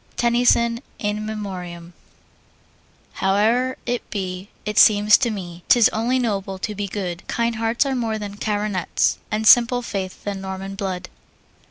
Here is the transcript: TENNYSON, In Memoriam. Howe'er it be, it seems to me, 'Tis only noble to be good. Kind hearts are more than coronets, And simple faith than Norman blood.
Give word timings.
TENNYSON, 0.17 0.79
In 0.97 1.27
Memoriam. 1.27 1.93
Howe'er 3.19 3.77
it 3.85 4.09
be, 4.09 4.49
it 4.65 4.79
seems 4.79 5.15
to 5.19 5.29
me, 5.29 5.63
'Tis 5.69 5.89
only 5.89 6.17
noble 6.17 6.57
to 6.57 6.73
be 6.73 6.87
good. 6.87 7.21
Kind 7.27 7.57
hearts 7.57 7.85
are 7.85 7.93
more 7.93 8.17
than 8.17 8.37
coronets, 8.37 9.19
And 9.29 9.45
simple 9.45 9.83
faith 9.83 10.23
than 10.23 10.41
Norman 10.41 10.73
blood. 10.73 11.07